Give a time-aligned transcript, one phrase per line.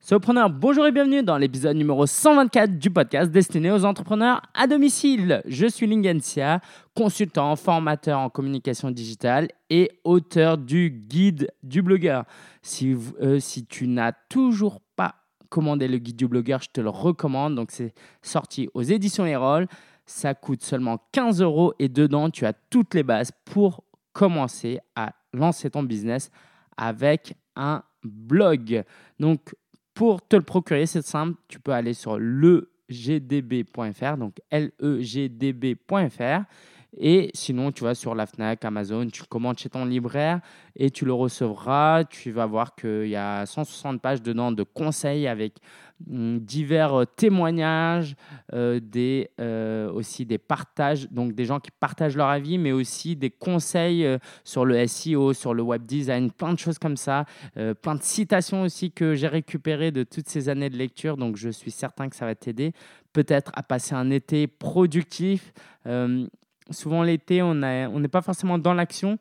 [0.00, 5.42] Solopreneur, bonjour et bienvenue dans l'épisode numéro 124 du podcast destiné aux entrepreneurs à domicile.
[5.44, 6.60] Je suis Lingencia,
[6.94, 12.24] consultant, formateur en communication digitale et auteur du guide du blogueur.
[12.62, 15.16] Si, euh, si tu n'as toujours pas
[15.50, 17.56] commandé le guide du blogueur, je te le recommande.
[17.56, 17.92] Donc c'est
[18.22, 19.66] sorti aux éditions Erol.
[20.06, 25.12] Ça coûte seulement 15 euros et dedans tu as toutes les bases pour commencer à
[25.34, 26.30] lancer ton business
[26.76, 28.84] avec un blog.
[29.18, 29.54] Donc
[29.98, 36.44] pour te le procurer, c'est simple, tu peux aller sur legdb.fr, donc legdb.fr.
[36.96, 40.40] Et sinon, tu vas sur la FNAC, Amazon, tu commandes chez ton libraire
[40.76, 42.04] et tu le recevras.
[42.04, 45.54] Tu vas voir qu'il y a 160 pages dedans de conseils avec
[46.06, 48.14] divers euh, témoignages,
[48.52, 53.16] euh, des, euh, aussi des partages, donc des gens qui partagent leur avis, mais aussi
[53.16, 54.06] des conseils
[54.44, 57.24] sur le SEO, sur le web design, plein de choses comme ça,
[57.54, 61.50] plein de citations aussi que j'ai récupérées de toutes ces années de lecture, donc je
[61.50, 62.72] suis certain que ça va t'aider
[63.12, 65.52] peut-être à passer un été productif
[66.70, 69.18] souvent l'été, on n'est pas forcément dans l'action,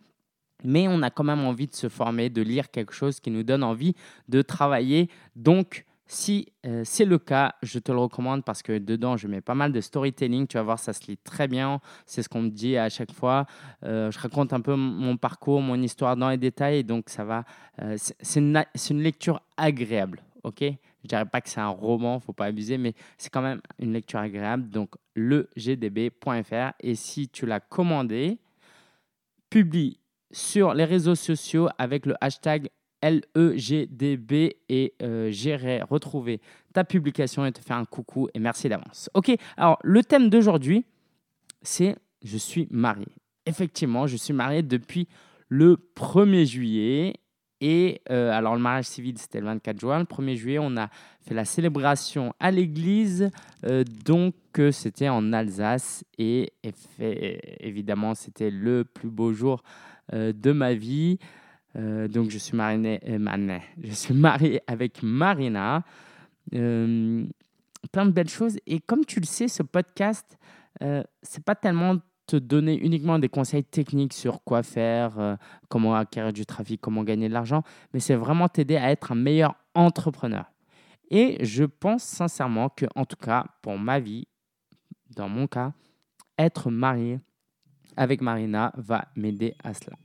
[0.64, 3.44] mais on a quand même envie de se former, de lire quelque chose qui nous
[3.44, 3.95] donne envie
[4.28, 5.09] de travailler.
[5.36, 9.41] Donc, si euh, c'est le cas, je te le recommande parce que dedans, je mets
[9.41, 10.47] pas mal de storytelling.
[10.47, 11.81] Tu vas voir, ça se lit très bien.
[12.05, 13.45] C'est ce qu'on me dit à chaque fois.
[13.83, 16.86] Euh, je raconte un peu mon parcours, mon histoire dans les détails.
[16.86, 17.44] Donc, ça va.
[17.81, 20.22] Euh, c'est une, une, lecture agréable.
[20.44, 20.61] OK?
[20.61, 23.92] Je dirais pas que c'est un roman, faut pas abuser, mais c'est quand même une
[23.92, 24.69] lecture agréable.
[24.69, 26.73] Donc, legdb.fr.
[26.80, 28.39] Et si tu l'as commandé,
[29.49, 29.99] publie
[30.31, 32.69] sur les réseaux sociaux avec le hashtag
[33.09, 36.41] LEGDB et euh, j'irai retrouver
[36.73, 39.09] ta publication et te faire un coucou et merci d'avance.
[39.14, 40.86] Ok, alors le thème d'aujourd'hui,
[41.61, 43.08] c'est je suis marié.
[43.45, 45.08] Effectivement, je suis marié depuis
[45.49, 47.14] le 1er juillet
[47.59, 49.99] et euh, alors, le mariage civil, c'était le 24 juin.
[49.99, 50.89] Le 1er juillet, on a
[51.21, 53.31] fait la célébration à l'église.
[53.66, 54.36] Euh, donc,
[54.71, 56.03] c'était en Alsace.
[56.19, 56.53] Et,
[57.59, 59.64] évidemment, c'était le plus beau jour
[60.14, 61.20] de ma vie.
[61.77, 62.99] Donc, je suis, marié,
[63.82, 65.83] je suis marié avec Marina.
[66.49, 67.27] plein
[68.05, 68.58] de belles choses.
[68.65, 70.38] Et comme tu le sais, ce podcast,
[71.21, 75.36] c'est pas tellement te donner uniquement des conseils techniques sur quoi faire, euh,
[75.70, 77.64] comment acquérir du trafic, comment gagner de l'argent,
[77.94, 80.45] mais c'est vraiment t'aider à être un meilleur entrepreneur.
[81.09, 84.27] Et je pense sincèrement que, en tout cas, pour ma vie,
[85.15, 85.71] dans mon cas,
[86.38, 87.20] être marié
[87.95, 89.95] avec Marina va m'aider à cela.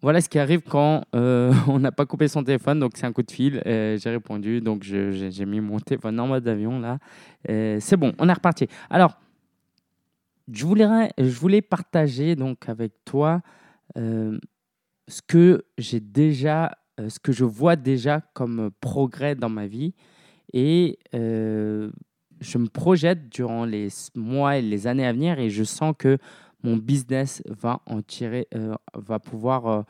[0.00, 3.12] Voilà ce qui arrive quand euh, on n'a pas coupé son téléphone, donc c'est un
[3.12, 3.60] coup de fil.
[3.64, 6.98] J'ai répondu, donc j'ai mis mon téléphone en mode avion là.
[7.46, 8.68] c'est bon, on est reparti.
[8.90, 9.18] Alors,
[10.52, 13.42] je voulais, je voulais partager donc avec toi
[13.96, 14.38] euh,
[15.08, 19.94] ce que j'ai déjà, euh, ce que je vois déjà comme progrès dans ma vie
[20.52, 25.94] et je me projette durant les mois et les années à venir et je sens
[25.98, 26.18] que
[26.62, 28.48] mon business va en tirer,
[28.94, 29.84] va pouvoir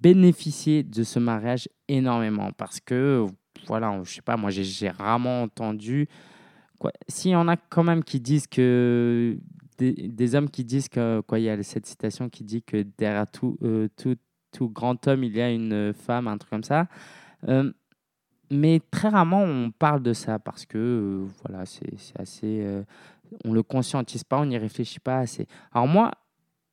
[0.00, 3.26] bénéficier de ce mariage énormément parce que
[3.66, 6.08] voilà, je sais pas, moi j'ai rarement entendu
[7.08, 9.38] s'il y en a quand même qui disent que
[9.78, 13.30] des, hommes qui disent que, quoi, il y a cette citation qui dit que derrière
[13.30, 14.16] tout, euh, tout,
[14.50, 16.86] tout, grand homme, il y a une femme, un truc comme ça.
[17.46, 17.70] Euh,
[18.50, 22.64] mais très rarement, on parle de ça parce que, euh, voilà, c'est assez.
[23.44, 25.46] On le conscientise pas, on n'y réfléchit pas assez.
[25.72, 26.12] Alors, moi,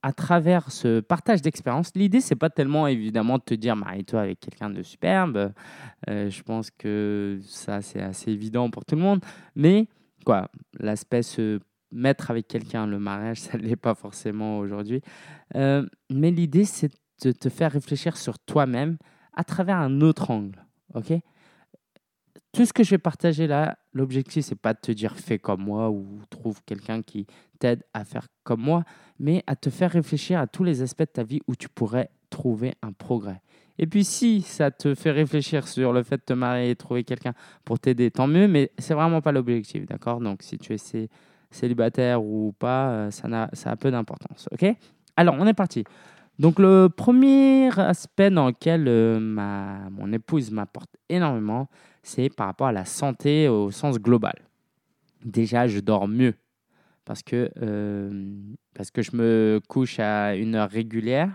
[0.02, 4.40] à travers ce partage d'expérience, l'idée, c'est pas tellement évidemment de te dire marie-toi avec
[4.40, 5.54] quelqu'un de superbe.
[6.08, 9.22] je pense que ça, c'est assez évident pour tout le monde.
[9.56, 9.88] Mais
[10.26, 10.50] quoi,
[10.80, 11.60] l'aspect se
[11.94, 15.02] mettre avec quelqu'un le mariage, ça ne l'est pas forcément aujourd'hui.
[15.56, 16.92] Euh, mais l'idée, c'est
[17.24, 18.98] de te faire réfléchir sur toi-même
[19.34, 20.66] à travers un autre angle.
[20.94, 21.14] ok?
[22.54, 25.64] Tout ce que je vais partager là, l'objectif, c'est pas de te dire fais comme
[25.64, 27.26] moi ou trouve quelqu'un qui
[27.58, 28.84] t'aide à faire comme moi,
[29.20, 32.12] mais à te faire réfléchir à tous les aspects de ta vie où tu pourrais
[32.30, 33.42] trouver un progrès.
[33.80, 37.04] Et puis si ça te fait réfléchir sur le fait de te marier et trouver
[37.04, 37.34] quelqu'un
[37.66, 40.20] pour t'aider, tant mieux, mais c'est vraiment pas l'objectif, d'accord?
[40.20, 41.10] Donc si tu essaies
[41.50, 44.48] célibataire ou pas, euh, ça, a, ça a peu d'importance.
[44.52, 44.66] Ok?
[45.16, 45.84] Alors, on est parti.
[46.40, 51.70] Donc, le premier aspect dans lequel euh, ma, mon épouse m'apporte énormément,
[52.02, 54.36] c'est par rapport à la santé au sens global.
[55.24, 56.34] Déjà, je dors mieux
[57.06, 58.34] parce que, euh,
[58.74, 61.30] parce que je me couche à une heure régulière.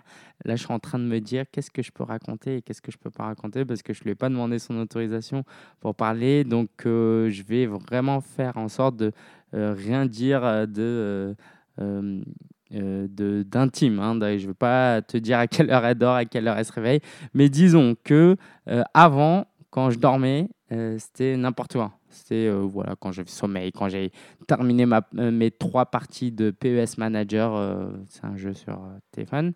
[0.44, 2.82] Là, je suis en train de me dire qu'est-ce que je peux raconter et qu'est-ce
[2.82, 5.44] que je peux pas raconter parce que je ne lui ai pas demandé son autorisation
[5.80, 6.44] pour parler.
[6.44, 9.12] Donc, je vais vraiment faire en sorte de
[9.54, 11.36] euh, rien dire euh, de
[12.74, 13.06] euh,
[13.44, 13.98] d'intime.
[13.98, 14.18] Hein.
[14.20, 16.64] Je ne veux pas te dire à quelle heure elle dort, à quelle heure elle
[16.64, 17.00] se réveille,
[17.34, 18.36] mais disons que
[18.94, 20.48] avant, quand je dormais,
[20.98, 21.92] c'était n'importe quoi.
[22.10, 24.12] C'était voilà, quand j'avais sommeil, quand j'ai
[24.46, 28.78] terminé ma, mes trois parties de PES Manager, c'est un jeu sur
[29.12, 29.52] téléphone.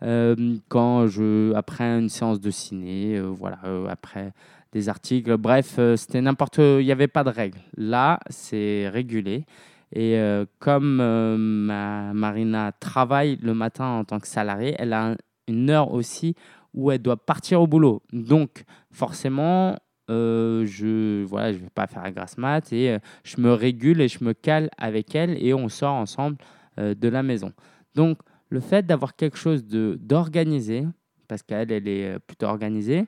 [0.00, 3.58] quand je, après une séance de ciné, voilà,
[3.88, 4.32] après
[4.72, 7.60] des articles, bref, c'était n'importe, il n'y avait pas de règles.
[7.76, 9.44] Là, c'est régulé.
[9.92, 10.20] Et
[10.58, 16.34] comme ma Marina travaille le matin en tant que salariée, elle a une heure aussi
[16.74, 18.02] où elle doit partir au boulot.
[18.12, 19.76] Donc, forcément,
[20.10, 24.00] euh, je voilà, je vais pas faire la grasse mat et euh, je me régule
[24.00, 26.38] et je me cale avec elle et on sort ensemble
[26.78, 27.52] euh, de la maison.
[27.94, 28.18] Donc,
[28.48, 30.86] le fait d'avoir quelque chose d'organisé,
[31.26, 33.04] parce qu'elle, elle est plutôt organisée,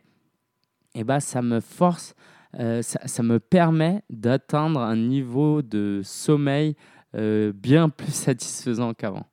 [0.94, 2.15] eh ben, ça me force,
[2.55, 6.75] ça, ça, me permet d'atteindre un niveau de sommeil
[7.14, 9.26] bien plus satisfaisant qu'avant.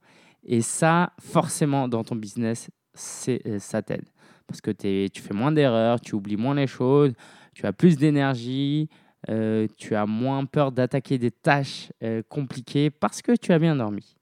[0.44, 4.06] Et ça, forcément, dans ton business, ça t'aide
[4.48, 7.14] parce que tu fais moins d'erreurs, tu oublies moins les choses,
[7.54, 8.90] tu as plus d'énergie,
[9.30, 13.75] euh, tu as moins peur d'attaquer des tâches euh, compliquées parce que tu as bien
[13.75, 14.16] dormi.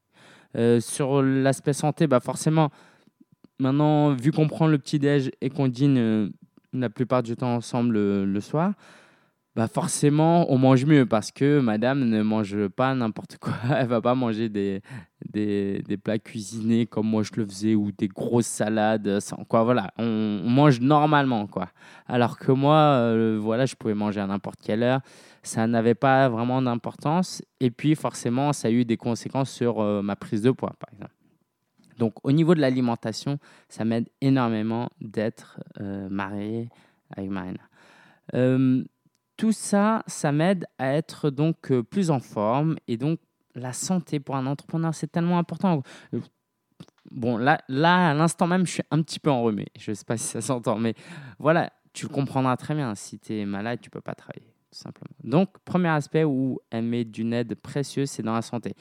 [0.57, 2.71] Euh, sur l'aspect santé, bah forcément,
[3.59, 6.31] maintenant, vu qu'on prend le petit-déj et qu'on dîne
[6.81, 8.74] la plupart du temps ensemble le soir,
[9.56, 13.54] bah forcément, on mange mieux parce que madame ne mange pas n'importe quoi.
[13.80, 14.81] Elle va pas manger des,
[15.31, 19.22] des, plats cuisinés comme moi je le faisais ou des grosses salades.
[19.22, 21.48] Sans, quoi, voilà, on, mange normalement.
[21.48, 21.69] quoi.
[22.06, 25.00] Alors que moi, euh, voilà, je pouvais manger à n'importe quelle heure.
[25.42, 27.42] Ça n'avait pas vraiment d'importance.
[27.62, 30.89] Et puis, forcément, ça a eu des conséquences sur euh, ma prise de poids, par
[30.92, 31.14] exemple.
[31.97, 33.39] Donc, au niveau de l'alimentation,
[33.69, 36.69] ça m'aide énormément d'être euh, marié
[37.15, 37.62] avec Marina
[39.38, 43.19] tout ça, ça m'aide à être donc euh, plus en forme et donc
[43.53, 45.81] la santé pour un entrepreneur, c'est tellement important.
[46.13, 46.19] Euh,
[47.12, 49.68] bon, là, là à l'instant même, je suis un petit peu enrhumé.
[49.77, 50.94] Je ne sais pas si ça s'entend, mais
[51.39, 52.95] voilà, tu le comprendras très bien.
[52.95, 55.15] Si tu es malade, tu ne peux pas travailler, tout simplement.
[55.24, 58.74] Donc, premier aspect où elle met d'une aide précieuse, c'est dans la santé.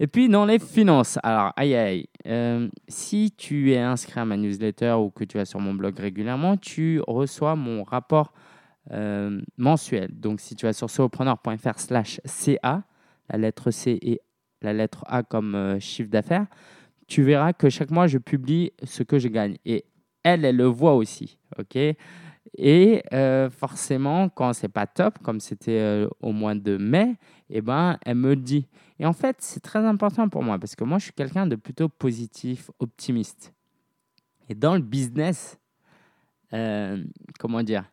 [0.00, 1.18] Et puis, dans les finances.
[1.22, 2.06] Alors, aïe, aïe.
[2.26, 5.98] Euh, si tu es inscrit à ma newsletter ou que tu vas sur mon blog
[5.98, 8.32] régulièrement, tu reçois mon rapport
[8.90, 10.10] euh, mensuel.
[10.12, 12.82] Donc, si tu vas sur solopreneur.fr slash CA,
[13.30, 14.20] la lettre C et
[14.60, 16.46] la lettre A comme euh, chiffre d'affaires,
[17.06, 19.56] tu verras que chaque mois, je publie ce que je gagne.
[19.64, 19.84] Et
[20.24, 21.38] elle, elle le voit aussi.
[21.58, 21.78] OK?
[22.56, 27.16] Et euh, forcément, quand c'est pas top, comme c'était au mois de mai,
[27.48, 28.66] eh ben, elle me le dit.
[28.98, 31.56] Et en fait, c'est très important pour moi parce que moi, je suis quelqu'un de
[31.56, 33.52] plutôt positif, optimiste.
[34.48, 35.58] Et dans le business,
[36.50, 37.90] comment dire,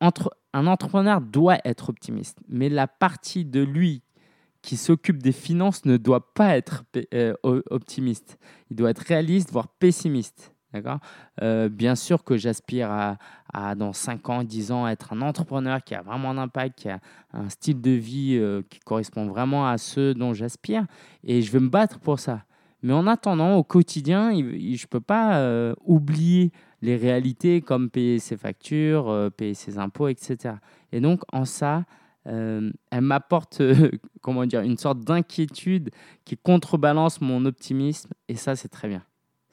[0.00, 4.02] entre, un entrepreneur doit être optimiste, mais la partie de lui
[4.62, 8.38] qui s'occupe des finances ne doit pas être euh, optimiste.
[8.70, 10.52] Il doit être réaliste, voire pessimiste.
[11.42, 13.16] Euh, bien sûr que j'aspire
[13.52, 16.88] à, dans 5 ans, 10 ans, être un entrepreneur qui a vraiment un impact, qui
[16.88, 17.00] a
[17.32, 20.84] un style de vie euh, qui correspond vraiment à ceux dont j'aspire.
[21.24, 22.44] Et je vais me battre pour ça.
[22.82, 28.36] Mais en attendant, au quotidien, je ne peux pas oublier les réalités comme payer ses
[28.36, 30.56] factures, euh, payer ses impôts, etc.
[30.92, 31.84] Et donc, en ça,
[32.26, 33.60] euh, elle m'apporte
[34.26, 35.90] une sorte d'inquiétude
[36.24, 38.10] qui contrebalance mon optimisme.
[38.28, 39.02] Et ça, c'est très bien.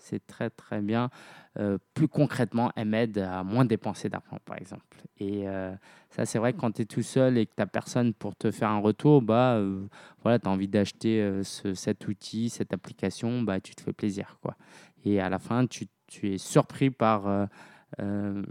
[0.06, 1.10] C'est très, très bien.
[1.58, 4.98] Euh, plus concrètement, elle m'aide à moins dépenser d'argent, par exemple.
[5.20, 5.46] Et
[6.10, 8.36] ça, c'est vrai que quand tu es tout seul et que tu n'as personne pour
[8.36, 9.62] te faire un retour, bah,
[10.22, 14.38] voilà, tu as envie d'acheter cet outil, cette application, bah, tu te fais plaisir.
[14.42, 14.56] Quoi.
[15.06, 17.46] Et à la fin, tu tu es surpris par euh,
[18.00, 18.44] euh,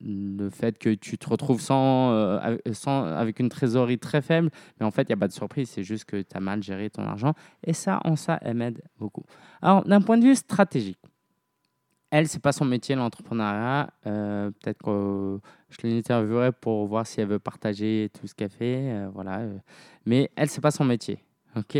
[0.00, 4.86] le fait que tu te retrouves sans, euh, sans, avec une trésorerie très faible, mais
[4.86, 6.90] en fait, il n'y a pas de surprise, c'est juste que tu as mal géré
[6.90, 7.34] ton argent.
[7.64, 9.24] Et ça, en ça, elle m'aide beaucoup.
[9.62, 10.98] Alors, d'un point de vue stratégique,
[12.10, 13.90] elle, c'est pas son métier, l'entrepreneuriat.
[14.02, 15.38] Peut-être que
[15.68, 19.06] je l'interviewerai pour voir si elle veut partager tout ce qu'elle fait.
[19.14, 19.42] voilà.
[20.06, 21.22] Mais elle, c'est pas son métier.
[21.56, 21.78] Ok?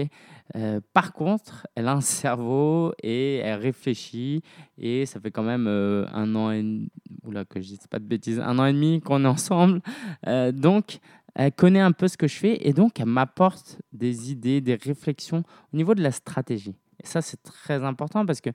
[0.56, 4.42] Euh, par contre, elle a un cerveau et elle réfléchit
[4.78, 6.90] et ça fait quand même euh, un an et
[7.24, 9.80] oula que je dise pas de bêtises, un an et demi qu'on est ensemble.
[10.26, 10.98] Euh, donc,
[11.36, 14.74] elle connaît un peu ce que je fais et donc elle m'apporte des idées, des
[14.74, 16.74] réflexions au niveau de la stratégie.
[17.02, 18.50] Et ça, c'est très important parce que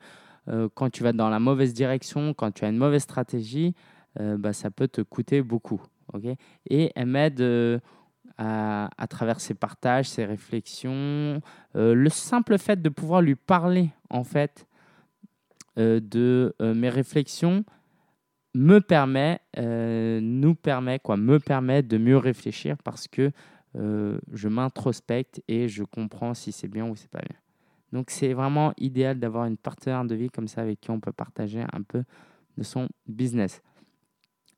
[0.75, 3.73] quand tu vas dans la mauvaise direction, quand tu as une mauvaise stratégie,
[4.19, 5.81] bah, ça peut te coûter beaucoup.
[6.13, 6.25] ok?
[6.69, 7.81] Et elle m'aide
[8.37, 11.41] à, travers ses partages, ses réflexions,
[11.75, 14.67] euh, le simple fait de pouvoir lui parler en fait
[15.77, 17.63] euh, de euh, mes réflexions
[18.53, 23.31] me permet, nous permet quoi, me permet de mieux réfléchir parce que
[23.73, 27.37] je m'introspecte et je comprends si c'est bien ou c'est pas bien.
[27.91, 31.11] Donc c'est vraiment idéal d'avoir une partenaire de vie comme ça avec qui on peut
[31.11, 32.05] partager un peu
[32.57, 33.61] de son business.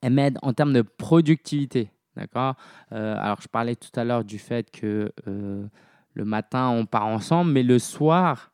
[0.00, 1.90] elle m'aide en termes de productivité.
[2.18, 2.54] D'accord
[2.90, 7.62] Alors, je parlais tout à l'heure du fait que le matin, on part ensemble, mais
[7.62, 8.50] le soir,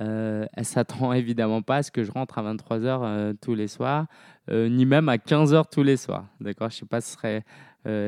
[0.00, 4.06] euh, elle s'attend évidemment pas à ce que je rentre à 23h tous les soirs,
[4.50, 6.26] ni même à 15h tous les soirs.
[6.40, 7.44] D'accord Je sais pas ce serait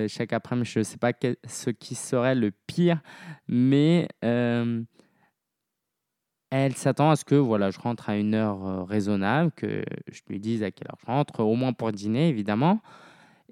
[0.08, 1.12] chaque après-midi, je ne sais pas
[1.46, 3.00] ce qui serait le pire,
[3.48, 4.08] mais
[6.52, 10.20] elle s'attend à ce que voilà, je rentre à une heure euh, raisonnable, que je
[10.28, 12.82] lui dise à quelle heure je rentre, au moins pour dîner évidemment.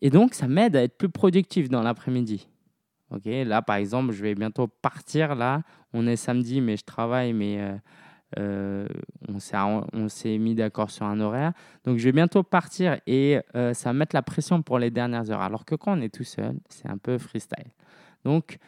[0.02, 2.48] Et donc, ça m'aide à être plus productif dans l'après-midi.
[3.10, 5.34] Ok, là, par exemple, je vais bientôt partir.
[5.34, 7.76] Là, on est samedi, mais je travaille, mais euh,
[8.38, 8.86] euh,
[9.28, 11.52] on s'est mis d'accord sur un horaire.
[11.84, 15.42] Donc, je vais bientôt partir et ça va mettre la pression pour les dernières heures.
[15.42, 17.72] Alors que quand on est tout seul, c'est un peu freestyle.
[18.24, 18.58] Donc,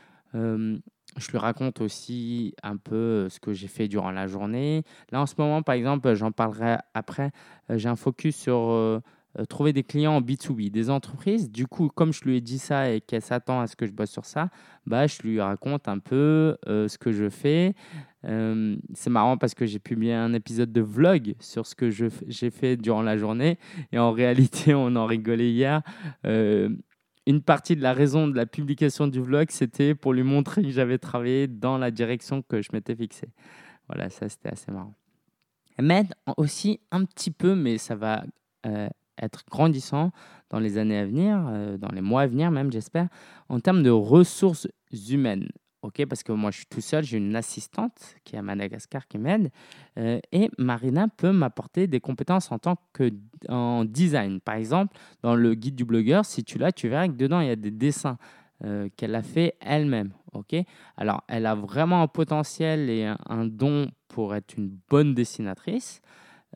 [1.16, 4.84] je lui raconte aussi un peu euh, ce que j'ai fait durant la journée.
[5.10, 7.32] Là, en ce moment, par exemple, j'en parlerai après,
[7.70, 9.02] euh, j'ai un focus sur
[9.38, 11.50] euh, trouver des clients en B2B, des entreprises.
[11.50, 13.92] Du coup, comme je lui ai dit ça et qu'elle s'attend à ce que je
[13.92, 14.50] bosse sur ça,
[14.86, 17.74] bah, je lui raconte un peu ce que je fais.
[18.24, 22.76] c'est marrant parce que j'ai publié un épisode de vlog sur ce que j'ai fait
[22.76, 23.58] durant la journée.
[23.92, 25.82] Et en réalité, on en rigolait hier
[27.26, 30.70] une partie de la raison de la publication du vlog, c'était pour lui montrer que
[30.70, 33.28] j'avais travaillé dans la direction que je m'étais fixée.
[33.88, 34.94] Voilà, ça c'était assez marrant.
[35.76, 38.24] Elle m'aide aussi un petit peu, mais ça va
[38.66, 38.88] euh,
[39.22, 40.10] être grandissant
[40.50, 43.08] dans les années à venir, euh, dans les mois à venir même, j'espère,
[43.48, 44.68] en termes de ressources
[45.08, 45.48] humaines.
[45.82, 49.08] Ok, parce que moi je suis tout seul, j'ai une assistante qui est à Madagascar
[49.08, 49.50] qui m'aide
[49.98, 53.10] euh, et Marina peut m'apporter des compétences en tant que
[53.48, 54.40] en design.
[54.40, 57.48] Par exemple, dans le guide du blogueur, si tu l'as, tu verras que dedans il
[57.48, 58.16] y a des dessins
[58.64, 60.12] euh, qu'elle a fait elle-même.
[60.34, 60.54] Ok,
[60.96, 66.00] alors elle a vraiment un potentiel et un, don pour être une bonne dessinatrice.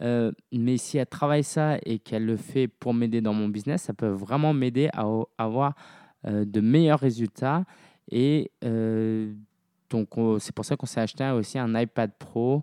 [0.03, 3.83] Euh, mais si elle travaille ça et qu'elle le fait pour m'aider dans mon business,
[3.83, 5.07] ça peut vraiment m'aider à
[5.39, 5.75] avoir
[6.25, 7.65] de meilleurs résultats
[8.11, 9.33] et euh,
[9.91, 10.11] donc,
[10.41, 12.63] c'est pour ça qu'on s'est acheté aussi un iPad Pro.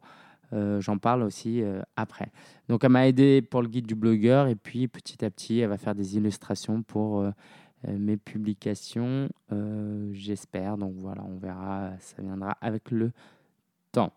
[0.52, 2.32] Euh, j'en parle aussi euh, après.
[2.70, 5.70] Donc, elle m'a aidé pour le guide du blogueur et puis petit à petit, elle
[5.70, 7.26] va faire des illustrations pour
[7.86, 9.30] mes publications,
[10.12, 10.78] j'espère.
[10.78, 13.12] Donc voilà, on verra, ça viendra avec le
[13.92, 14.14] temps.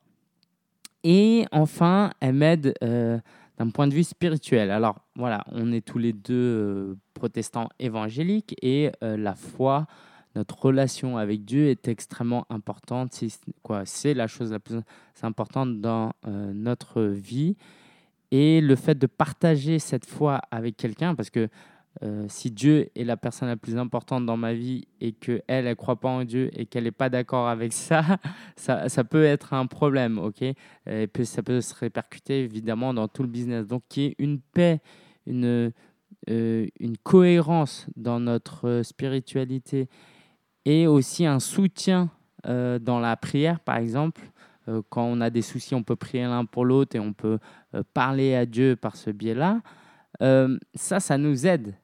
[1.08, 4.72] Et enfin, elle m'aide d'un point de vue spirituel.
[4.72, 9.86] Alors voilà, on est tous les deux protestants évangéliques et la foi
[10.36, 13.14] notre relation avec Dieu est extrêmement importante.
[13.14, 13.28] C'est,
[13.86, 14.82] c'est la chose la plus
[15.22, 17.56] importante dans euh, notre vie.
[18.30, 21.48] Et le fait de partager cette foi avec quelqu'un, parce que
[22.02, 25.64] euh, si Dieu est la personne la plus importante dans ma vie et qu'elle, elle
[25.64, 28.18] ne croit pas en Dieu et qu'elle n'est pas d'accord avec ça,
[28.56, 30.42] ça, ça, peut être un problème, ok?
[30.42, 33.66] Et puis ça peut se répercuter évidemment dans tout le business.
[33.66, 34.80] Donc, qu'il y ait une paix,
[35.26, 35.72] une,
[36.28, 36.66] euh,
[37.02, 39.88] cohérence dans notre spiritualité
[40.66, 42.10] et aussi un soutien
[42.46, 44.20] euh, dans la prière, par exemple.
[44.68, 47.38] Euh, quand on a des soucis, on peut prier l'un pour l'autre et on peut
[47.74, 49.60] euh, parler à Dieu par ce biais-là.
[50.74, 51.74] ça, ça nous aide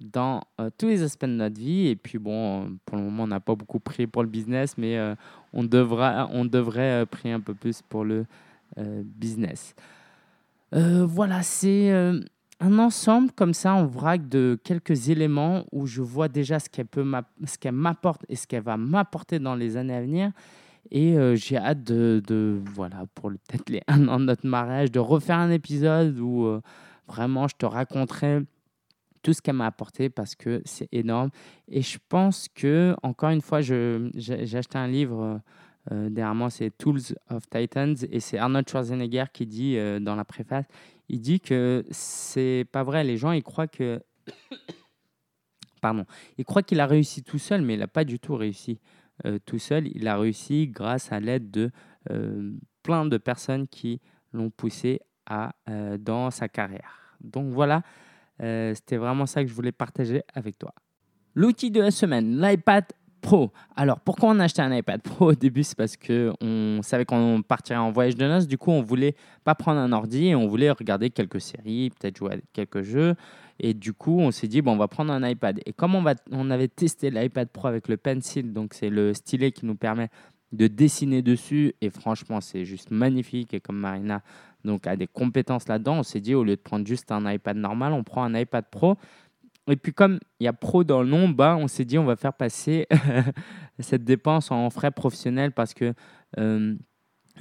[0.00, 0.42] dans
[0.76, 1.88] tous les aspects de notre vie.
[1.88, 4.98] Et puis, bon, pour le moment, on n'a pas beaucoup prié pour le business, mais
[5.52, 8.26] on, devra, on devrait prier un peu plus pour le
[8.76, 9.74] business.
[10.72, 11.90] voilà, c'est
[12.60, 16.86] un ensemble comme ça en vrac de quelques éléments où je vois déjà ce qu'elle
[16.86, 17.06] peut
[17.44, 20.32] ce m'apporte et ce qu'elle va m'apporter dans les années à venir
[20.90, 24.90] et euh, j'ai hâte de, de, voilà pour peut-être les un an de notre mariage
[24.90, 26.60] de refaire un épisode où euh,
[27.06, 28.40] vraiment je te raconterai
[29.22, 31.30] tout ce qu'elle m'a apporté parce que c'est énorme
[31.68, 34.10] et je pense que encore une fois j'ai
[34.54, 35.40] acheté un livre
[35.92, 40.24] euh, derrière moi c'est Tools of Titans et c'est Arnold Schwarzenegger qui dit dans la
[40.24, 40.66] préface
[41.08, 43.04] il dit que c'est pas vrai.
[43.04, 44.00] Les gens, ils croient que.
[45.80, 46.04] Pardon.
[46.36, 48.80] Ils croient qu'il a réussi tout seul, mais il n'a pas du tout réussi
[49.24, 49.88] euh, tout seul.
[49.94, 51.70] Il a réussi grâce à l'aide de
[52.10, 54.00] euh, plein de personnes qui
[54.32, 57.16] l'ont poussé à, euh, dans sa carrière.
[57.20, 57.82] Donc voilà,
[58.38, 60.72] c'était vraiment ça que je voulais partager avec toi.
[61.34, 62.84] L'outil de la semaine, l'iPad
[63.20, 63.52] Pro.
[63.74, 65.62] Alors, pourquoi on a acheté un iPad Pro au début?
[65.62, 68.46] C'est parce qu'on savait qu'on partirait en voyage de noces.
[68.46, 72.16] Du coup, on voulait pas prendre un ordi et on voulait regarder quelques séries, peut-être
[72.16, 73.14] jouer à quelques jeux.
[73.58, 75.60] Et du coup, on s'est dit, bon, on va prendre un iPad.
[75.66, 79.12] Et comme on, va, on avait testé l'iPad Pro avec le Pencil, donc c'est le
[79.14, 80.08] stylet qui nous permet
[80.52, 81.74] de dessiner dessus.
[81.80, 83.52] Et franchement, c'est juste magnifique.
[83.52, 84.22] Et comme Marina
[84.64, 87.56] donc, a des compétences là-dedans, on s'est dit, au lieu de prendre juste un iPad
[87.56, 88.96] normal, on prend un iPad Pro.
[89.70, 92.04] Et puis comme il y a pro dans le nom, bah, on s'est dit on
[92.04, 92.86] va faire passer
[93.78, 95.92] cette dépense en frais professionnels parce que
[96.38, 96.74] euh,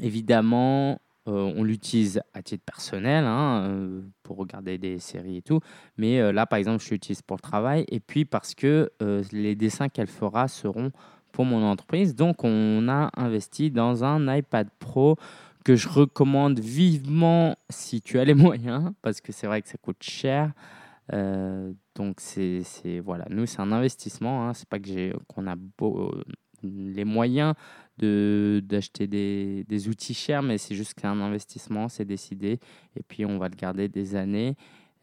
[0.01, 5.59] évidemment on l'utilise à titre personnel hein, pour regarder des séries et tout.
[5.97, 7.85] Mais là, par exemple, je l'utilise pour le travail.
[7.89, 8.89] Et puis parce que
[9.33, 10.89] les dessins qu'elle fera seront
[11.33, 12.15] pour mon entreprise.
[12.15, 15.17] Donc, on a investi dans un iPad Pro
[15.67, 19.77] que je recommande vivement si tu as les moyens, parce que c'est vrai que ça
[19.77, 20.53] coûte cher.
[21.11, 22.63] Euh, donc, c'est
[23.03, 24.47] voilà, nous, c'est un investissement.
[24.47, 24.53] Hein.
[24.53, 26.15] C'est pas que j'ai qu'on a beau,
[26.63, 27.53] les moyens
[27.97, 32.61] d'acheter des, des, outils chers, mais c'est juste qu'un investissement, c'est décidé.
[32.95, 34.55] Et puis, on va le garder des années.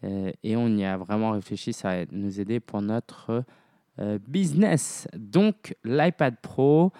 [0.03, 1.75] Euh, et on y a vraiment réfléchi.
[1.75, 3.45] Ça va nous aider pour notre
[3.99, 5.09] euh, business.
[5.15, 6.91] Donc, l'iPad Pro,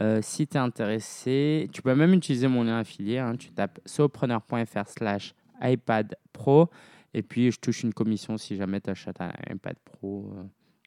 [0.00, 3.18] euh, si tu es intéressé, tu peux même utiliser mon lien affilié.
[3.18, 3.36] Hein.
[3.36, 6.68] tu tapes sopreneur.fr slash iPad Pro.
[7.12, 10.32] Et puis, je touche une commission si jamais tu achètes un iPad Pro.
[10.36, 10.42] Euh,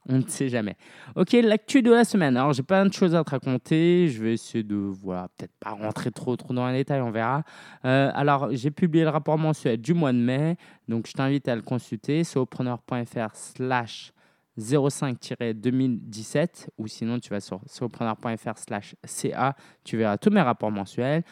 [0.09, 0.75] on ne sait jamais.
[1.15, 2.35] Ok, l'actu de la semaine.
[2.37, 4.07] Alors, j'ai plein de choses à te raconter.
[4.09, 7.43] Je vais essayer de, voilà, peut-être pas rentrer trop, trop dans les détails, on verra.
[7.83, 10.55] alors, j'ai publié le rapport mensuel du mois de mai.
[10.87, 12.23] Donc, je t'invite à le consulter.
[12.23, 14.13] sopreneur.fr slash
[14.59, 21.23] 05-2017 ou sinon tu vas sur surpreneur.fr slash CA, tu verras tous mes rapports mensuels.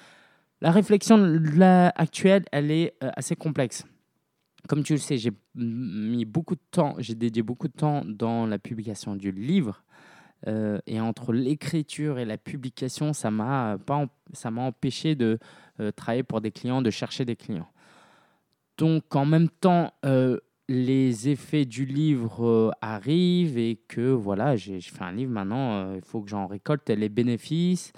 [0.62, 1.18] La réflexion
[1.96, 3.84] actuelle, elle est euh, assez complexe.
[4.68, 8.48] Comme tu le sais, j'ai mis beaucoup de temps, j'ai dédié beaucoup de temps dans
[8.48, 9.84] la publication du livre.
[10.48, 15.40] Euh, et entre l'écriture et la publication, ça m'a pas, ça m'a empêché de
[15.80, 17.70] euh, travailler pour des clients, de chercher des clients.
[18.78, 19.94] Donc en même temps,
[20.68, 25.94] les effets du livre euh, arrivent et que voilà, j'ai fait un livre maintenant, euh,
[25.98, 27.92] il faut que j'en récolte les bénéfices.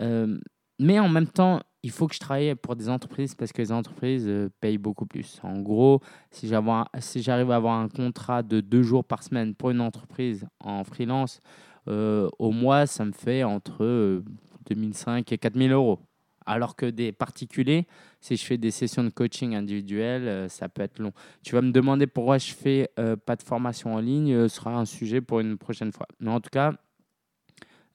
[0.00, 0.38] Euh,
[0.78, 3.72] mais en même temps, il faut que je travaille pour des entreprises parce que les
[3.72, 4.30] entreprises
[4.60, 5.40] payent beaucoup plus.
[5.42, 9.80] En gros, si j'arrive à avoir un contrat de deux jours par semaine pour une
[9.80, 11.40] entreprise en freelance,
[11.86, 14.24] au mois, ça me fait entre
[14.66, 16.00] 2005 et 4000 euros.
[16.46, 17.86] Alors que des particuliers,
[18.24, 21.12] si je fais des sessions de coaching individuelles, euh, ça peut être long.
[21.42, 24.56] Tu vas me demander pourquoi je fais euh, pas de formation en ligne, euh, ce
[24.56, 26.06] sera un sujet pour une prochaine fois.
[26.20, 26.72] Mais en tout cas,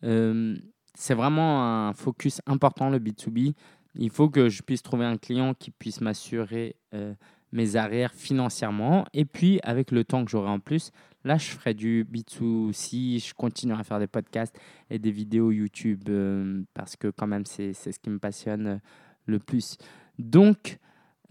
[0.01, 3.53] c'est vraiment un focus important le B2B.
[3.95, 6.77] Il faut que je puisse trouver un client qui puisse m'assurer
[7.51, 9.05] mes arrières financièrement.
[9.13, 10.91] Et puis, avec le temps que j'aurai en plus,
[11.25, 14.57] là, je ferai du B2C, je continuerai à faire des podcasts
[14.89, 16.07] et des vidéos YouTube
[16.73, 18.79] parce que quand même, c'est ce qui me passionne
[19.25, 19.77] le plus.
[20.19, 20.77] Donc,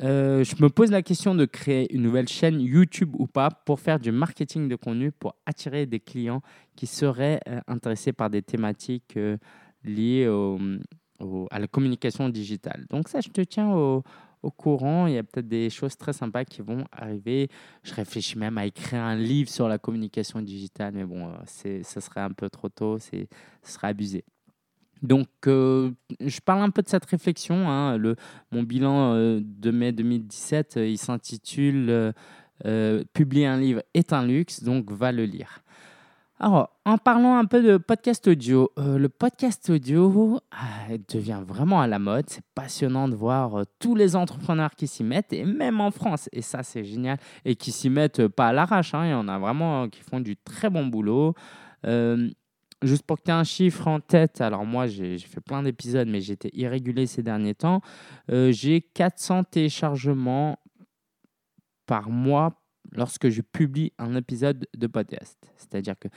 [0.01, 3.81] euh, je me pose la question de créer une nouvelle chaîne YouTube ou pas pour
[3.81, 6.41] faire du marketing de contenu, pour attirer des clients
[6.75, 9.19] qui seraient intéressés par des thématiques
[9.85, 10.27] liées
[11.51, 12.87] à la communication digitale.
[12.89, 14.03] Donc ça, je te tiens au,
[14.57, 15.07] courant.
[15.07, 17.49] Il y a peut-être des choses très sympas qui vont arriver.
[17.83, 22.21] Je réfléchis même à écrire un livre sur la communication digitale, mais bon, ça serait
[22.21, 23.27] un peu trop tôt, ce
[23.63, 24.25] serait abusé.
[25.03, 27.69] Donc, euh, je parle un peu de cette réflexion.
[27.69, 27.99] Hein.
[28.51, 32.15] Mon bilan euh, de mai 2017, euh, il s'intitule
[33.13, 35.63] Publier un livre est un luxe, donc va le lire.
[36.41, 40.41] Alors, en parlant un peu de podcast audio, le podcast audio
[41.09, 42.25] devient vraiment à la mode.
[42.27, 46.29] C'est passionnant de voir tous les entrepreneurs qui s'y mettent, et même en France.
[46.33, 47.19] Et ça, c'est génial.
[47.45, 48.93] Et qui s'y mettent pas à l'arrache.
[48.93, 49.07] Hein.
[49.07, 51.35] Il y en a vraiment qui font du très bon boulot.
[52.83, 56.09] Juste pour que tu aies un chiffre en tête, alors moi, j'ai fait plein d'épisodes,
[56.09, 57.81] mais j'étais irrégulier ces derniers temps.
[58.29, 60.59] j'ai 400 téléchargements
[61.87, 62.61] par mois
[62.93, 65.39] lorsque je publie un épisode de podcast.
[65.57, 66.09] C'est-à-dire que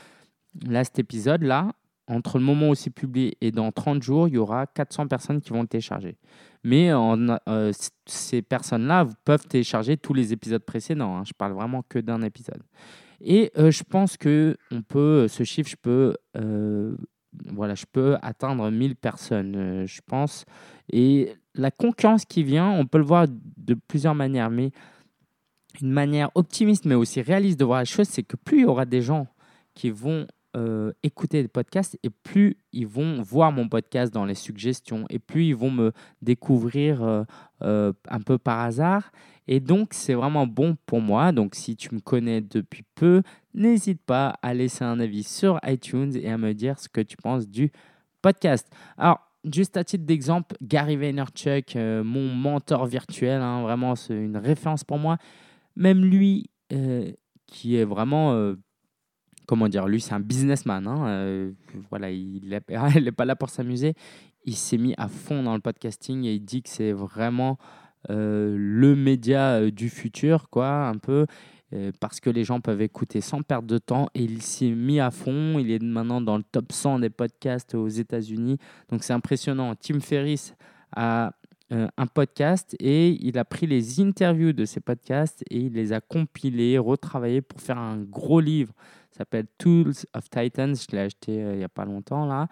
[0.65, 1.71] là, cet épisode-là,
[2.07, 5.41] entre le moment où c'est publié et dans 30 jours, il y aura 400 personnes
[5.41, 6.17] qui vont le télécharger.
[6.63, 7.71] Mais euh,
[8.05, 11.17] ces personnes-là peuvent télécharger tous les épisodes précédents.
[11.17, 11.23] Hein.
[11.25, 12.61] Je parle vraiment que d'un épisode.
[13.23, 16.95] Et euh, je pense que on peut, ce chiffre, je peux, euh,
[17.51, 20.45] voilà, je peux atteindre 1000 personnes, je pense.
[20.91, 24.49] Et la concurrence qui vient, on peut le voir de plusieurs manières.
[24.49, 24.71] Mais
[25.81, 28.65] une manière optimiste mais aussi réaliste de voir la chose, c'est que plus il y
[28.65, 29.27] aura des gens
[29.73, 34.35] qui vont euh, écouter des podcasts et plus ils vont voir mon podcast dans les
[34.35, 37.23] suggestions et plus ils vont me découvrir euh,
[37.61, 39.13] euh, un peu par hasard.
[39.53, 41.33] Et donc, c'est vraiment bon pour moi.
[41.33, 43.21] Donc, si tu me connais depuis peu,
[43.53, 47.17] n'hésite pas à laisser un avis sur iTunes et à me dire ce que tu
[47.17, 47.69] penses du
[48.21, 48.65] podcast.
[48.97, 54.85] Alors, juste à titre d'exemple, Gary Vaynerchuk, mon mentor virtuel, hein, vraiment, c'est une référence
[54.85, 55.17] pour moi.
[55.75, 57.11] Même lui, euh,
[57.45, 58.55] qui est vraiment, euh,
[59.47, 61.51] comment dire, lui c'est un businessman, hein, euh,
[61.89, 63.95] voilà, il n'est pas là pour s'amuser,
[64.45, 67.57] il s'est mis à fond dans le podcasting et il dit que c'est vraiment
[68.09, 71.25] le média du futur, quoi, un peu,
[71.99, 75.11] parce que les gens peuvent écouter sans perdre de temps et il s'est mis à
[75.11, 78.57] fond, il est maintenant dans le top 100 des podcasts aux États-Unis,
[78.89, 79.75] donc c'est impressionnant.
[79.75, 80.55] Tim Ferriss
[80.95, 81.33] a
[81.71, 85.93] euh, un podcast et il a pris les interviews de ces podcasts et il les
[85.93, 88.73] a compilés, retravaillés pour faire un gros livre.
[89.11, 90.75] Ça s'appelle Tools of Titans.
[90.75, 92.49] Je l'ai acheté euh, il n'y a pas longtemps là.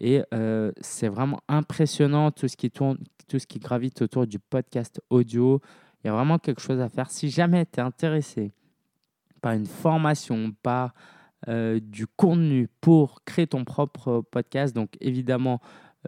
[0.00, 4.38] Et euh, c'est vraiment impressionnant tout ce qui tourne, tout ce qui gravite autour du
[4.38, 5.60] podcast audio.
[6.02, 7.10] Il y a vraiment quelque chose à faire.
[7.10, 8.52] Si jamais tu es intéressé
[9.40, 10.94] par une formation, par
[11.46, 15.58] du contenu pour créer ton propre podcast, donc évidemment,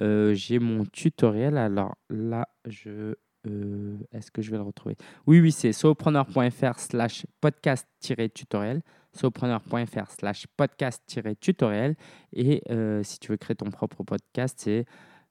[0.01, 1.59] euh, j'ai mon tutoriel.
[1.59, 3.15] Alors là, je.
[3.49, 4.97] Euh, est-ce que je vais le retrouver?
[5.27, 8.83] Oui, oui, c'est solopreneur.fr slash podcast-tutoriel.
[9.13, 11.97] solopreneur.fr slash podcast-tutoriel.
[12.33, 14.85] Et euh, si tu veux créer ton propre podcast, c'est,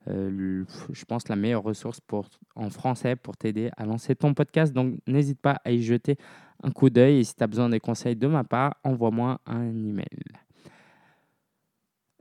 [0.08, 4.74] je pense, la meilleure ressource pour, en français pour t'aider à lancer ton podcast.
[4.74, 6.18] Donc, n'hésite pas à y jeter
[6.64, 7.20] un coup d'œil.
[7.20, 10.06] Et si tu as besoin des conseils de ma part, envoie-moi un email.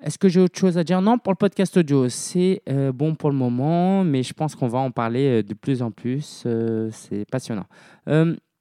[0.03, 1.03] Est-ce que j'ai autre chose à dire?
[1.03, 4.69] Non, pour le podcast audio, c'est euh, bon pour le moment, mais je pense qu'on
[4.69, 6.45] va en parler euh, de plus en plus.
[6.47, 7.67] Euh, c'est passionnant.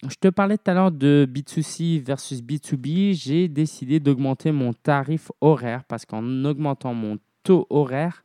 [0.08, 3.14] Je te parlais tout à l'heure de B2C versus B2B.
[3.14, 8.24] J'ai décidé d'augmenter mon tarif horaire parce qu'en augmentant mon taux horaire,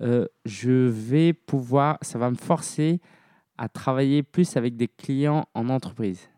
[0.00, 3.00] je vais pouvoir, ça va me forcer
[3.56, 6.28] à travailler plus avec des clients en entreprise.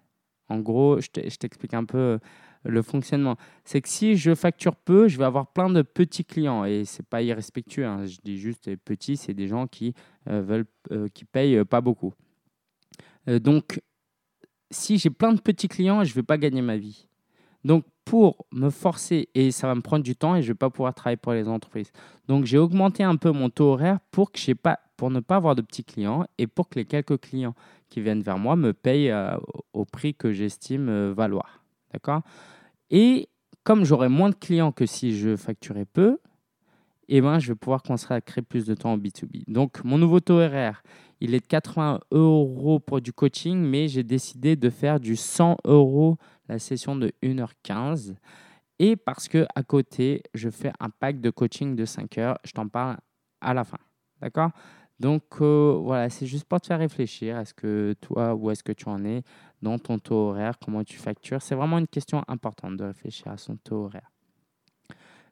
[0.49, 2.19] En gros, je t'explique un peu
[2.65, 3.37] le fonctionnement.
[3.65, 7.07] C'est que si je facture peu, je vais avoir plein de petits clients et c'est
[7.07, 7.87] pas irrespectueux.
[7.87, 8.07] Hein.
[8.07, 9.95] Je dis juste petits, c'est des gens qui
[10.29, 12.13] euh, veulent, euh, qui payent euh, pas beaucoup.
[13.27, 13.81] donc,
[14.71, 17.07] si j'ai plein de petits clients, je vais pas gagner ma vie.
[17.65, 20.71] Donc, pour me forcer, et ça va me prendre du temps et je vais pas
[20.71, 21.93] pouvoir travailler pour les entreprises.
[22.27, 25.55] Donc, j'ai augmenté un peu mon taux horaire pour, que pas, pour ne pas avoir
[25.55, 27.55] de petits clients et pour que les quelques clients
[27.89, 29.15] qui viennent vers moi me payent
[29.73, 31.63] au prix que j'estime valoir.
[31.93, 32.23] D'accord?
[32.91, 33.29] Et
[33.63, 36.19] comme j'aurai moins de clients que si je facturais peu,
[37.17, 39.45] eh ben, je vais pouvoir consacrer plus de temps au B2B.
[39.49, 40.83] Donc, mon nouveau taux RR,
[41.21, 45.59] il est de 80 euros pour du coaching, mais j'ai décidé de faire du 100
[45.65, 46.17] euros
[46.49, 48.15] la session de 1h15.
[48.79, 52.39] Et parce que à côté, je fais un pack de coaching de 5 heures.
[52.45, 52.97] Je t'en parle
[53.41, 53.79] à la fin.
[54.23, 54.51] D'accord?
[54.99, 57.39] Donc, euh, voilà, c'est juste pour te faire réfléchir.
[57.39, 59.23] Est-ce que toi, où est-ce que tu en es
[59.63, 61.43] dans ton taux horaire, comment tu factures.
[61.43, 64.11] C'est vraiment une question importante de réfléchir à son taux horaire.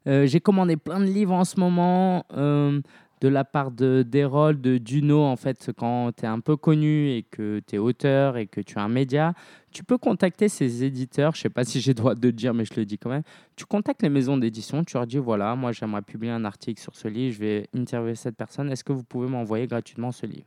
[0.09, 2.81] Euh, j'ai commandé plein de livres en ce moment euh,
[3.21, 5.23] de la part de d'Erol, de Duno.
[5.23, 8.62] En fait, quand tu es un peu connu et que tu es auteur et que
[8.62, 9.35] tu as un média,
[9.71, 11.35] tu peux contacter ces éditeurs.
[11.35, 13.11] Je ne sais pas si j'ai droit de le dire, mais je le dis quand
[13.11, 13.25] même.
[13.55, 16.97] Tu contactes les maisons d'édition, tu leur dis voilà, moi j'aimerais publier un article sur
[16.97, 18.71] ce livre, je vais interviewer cette personne.
[18.71, 20.47] Est-ce que vous pouvez m'envoyer gratuitement ce livre?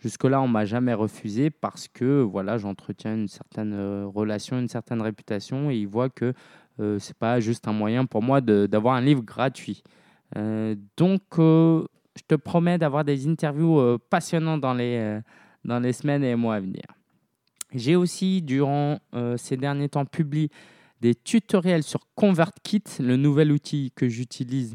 [0.00, 5.00] Jusque-là, on m'a jamais refusé parce que voilà, j'entretiens une certaine euh, relation, une certaine
[5.00, 6.34] réputation et ils voient que
[6.80, 9.82] euh, ce n'est pas juste un moyen pour moi d'avoir un livre gratuit.
[10.36, 15.20] Euh, donc, je te promets d'avoir des interviews passionnantes dans les,
[15.64, 16.84] dans les semaines et mois à venir.
[17.74, 18.98] J'ai aussi, durant
[19.36, 20.50] ces derniers temps, publié
[21.00, 24.74] des tutoriels sur ConvertKit, le nouvel outil que j'utilise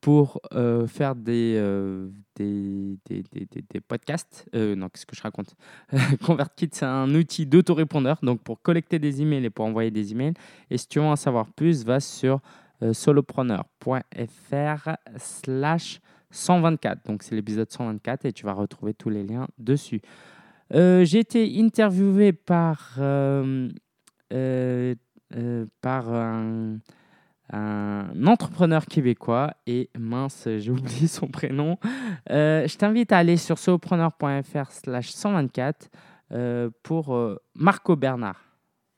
[0.00, 4.48] pour euh, faire des, euh, des, des, des, des, podcasts.
[4.54, 5.54] Euh, non, qu'est-ce que je raconte?
[6.24, 10.34] ConvertKit, c'est un outil d'autorépondeur, donc pour collecter des emails et pour envoyer des emails.
[10.70, 12.40] Et si tu veux en savoir plus, va sur
[12.92, 17.06] solopreneur.fr slash 124.
[17.06, 20.00] Donc, c'est l'épisode 124 et tu vas retrouver tous les liens dessus.
[20.72, 22.94] J'ai été interviewé par,
[25.82, 26.78] par un
[27.52, 31.78] un entrepreneur québécois et mince, j'ai oublié son prénom.
[32.30, 35.90] Euh, je t'invite à aller sur solopreneur.fr slash 124
[36.32, 38.44] euh, pour euh, Marco Bernard.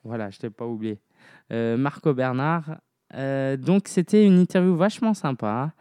[0.05, 1.01] Voilà, je ne t'ai pas oublié.
[1.51, 2.81] Marco Bernard.
[3.59, 5.75] donc, c'était une interview vachement sympa.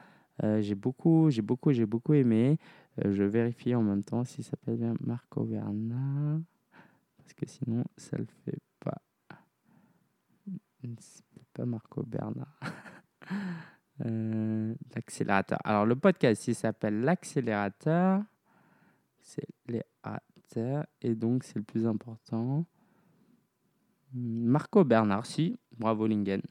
[0.59, 2.57] j'ai beaucoup, j'ai beaucoup, j'ai beaucoup aimé.
[3.03, 6.41] je vérifie en même temps s'il s'appelle bien Marco Bernard.
[7.17, 8.97] Parce que sinon, ça ne le fait pas
[11.53, 12.59] pas Marco Bernard.
[14.05, 15.59] Euh, l'accélérateur.
[15.63, 18.23] Alors, le podcast, il s'appelle L'accélérateur.
[19.19, 20.85] C'est l'accélérateur.
[21.01, 22.65] Et donc, c'est le plus important.
[24.13, 25.59] Marco Bernard, si.
[25.77, 26.41] Bravo, Lingen.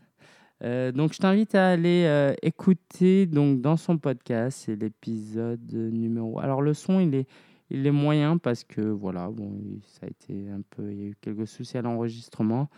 [0.62, 4.60] Euh, donc, je t'invite à aller euh, écouter donc, dans son podcast.
[4.66, 6.38] C'est l'épisode numéro.
[6.38, 7.28] Alors, le son, il est,
[7.68, 10.92] il est moyen parce que, voilà, bon, ça a été un peu.
[10.92, 12.68] Il y a eu quelques soucis à l'enregistrement.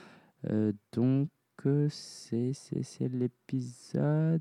[0.92, 2.52] donc, que c'est
[3.00, 4.40] l'épisode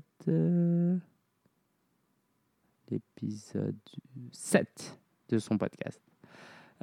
[2.90, 3.76] l'épisode
[4.32, 4.98] 7
[5.30, 6.00] de son podcast.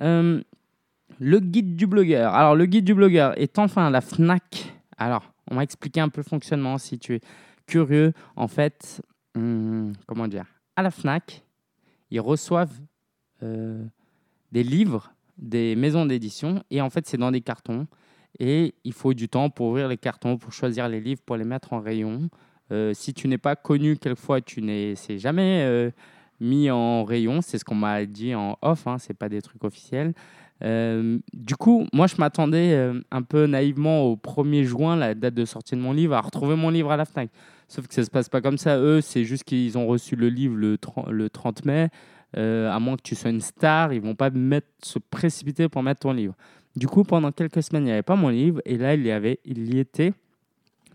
[0.02, 0.42] Euh,
[1.20, 2.34] le guide du blogueur.
[2.34, 4.74] Alors, le guide du blogueur est enfin la FNAC.
[4.98, 7.22] Alors, on va expliquer un peu le fonctionnement si tu es
[7.68, 8.14] curieux.
[8.36, 9.02] En fait,
[9.36, 10.46] hum, comment dire?
[10.76, 11.44] À la FNAC,
[12.12, 12.80] ils reçoivent
[14.52, 17.88] des livres, des maisons d'édition, et en fait, c'est dans des cartons.
[18.40, 21.44] Et il faut du temps pour ouvrir les cartons, pour choisir les livres, pour les
[21.44, 22.30] mettre en rayon.
[22.94, 25.92] si tu n'es pas connu, quelquefois, tu n'es jamais
[26.40, 27.42] mis en rayon.
[27.42, 30.14] C'est ce qu'on m'a dit en off, hein, ce n'est pas des trucs officiels.
[30.64, 35.34] Euh, du coup, moi, je m'attendais euh, un peu naïvement au 1er juin, la date
[35.34, 37.30] de sortie de mon livre, à retrouver mon livre à la FNAC.
[37.68, 38.78] Sauf que ça ne se passe pas comme ça.
[38.78, 41.90] Eux, c'est juste qu'ils ont reçu le livre le 30, le 30 mai.
[42.38, 44.30] Euh, à moins que tu sois une star, ils vont pas
[44.84, 46.36] se précipiter pour mettre ton livre.
[46.80, 48.62] Du coup, pendant quelques semaines, il n'y avait pas mon livre.
[48.64, 50.14] Et là, il y, avait, il y était.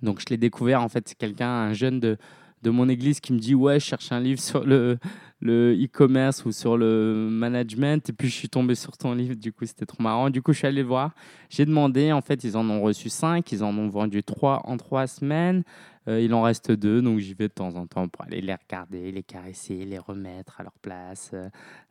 [0.01, 0.81] Donc, je l'ai découvert.
[0.81, 2.17] En fait, c'est quelqu'un, un jeune de,
[2.65, 4.99] de mon église qui me dit Ouais, je cherche un livre sur le,
[5.41, 8.09] le e-commerce ou sur le management.
[8.09, 9.35] Et puis, je suis tombé sur ton livre.
[9.35, 10.31] Du coup, c'était trop marrant.
[10.31, 11.13] Du coup, je suis allé voir.
[11.51, 12.11] J'ai demandé.
[12.11, 13.53] En fait, ils en ont reçu cinq.
[13.53, 15.63] Ils en ont vendu trois en trois semaines.
[16.09, 17.03] Euh, il en reste deux.
[17.03, 20.61] Donc, j'y vais de temps en temps pour aller les regarder, les caresser, les remettre
[20.61, 21.33] à leur place.